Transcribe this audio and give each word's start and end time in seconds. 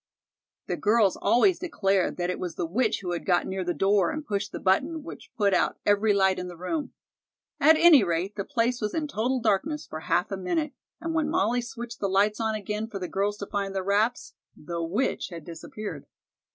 The 0.65 0.77
girls 0.77 1.15
always 1.15 1.59
declared 1.59 2.17
that 2.17 2.31
it 2.31 2.39
was 2.39 2.55
the 2.55 2.65
witch 2.65 3.01
who 3.03 3.11
had 3.11 3.23
got 3.23 3.45
near 3.45 3.63
the 3.63 3.71
door 3.75 4.09
and 4.09 4.25
pushed 4.25 4.51
the 4.51 4.59
button 4.59 5.03
which 5.03 5.29
put 5.37 5.53
out 5.53 5.77
every 5.85 6.11
light 6.11 6.39
in 6.39 6.47
the 6.47 6.57
room. 6.57 6.93
At 7.59 7.75
any 7.77 8.03
rate, 8.03 8.35
the 8.35 8.43
place 8.43 8.81
was 8.81 8.95
in 8.95 9.07
total 9.07 9.39
darkness 9.39 9.85
for 9.85 9.99
half 9.99 10.31
a 10.31 10.37
minute, 10.37 10.73
and 10.99 11.13
when 11.13 11.29
Molly 11.29 11.61
switched 11.61 11.99
the 11.99 12.09
lights 12.09 12.39
on 12.39 12.55
again 12.55 12.87
for 12.87 12.97
the 12.97 13.07
girls 13.07 13.37
to 13.37 13.45
find 13.45 13.75
their 13.75 13.83
wraps 13.83 14.33
the 14.57 14.81
witch 14.81 15.27
had 15.29 15.45
disappeared. 15.45 16.07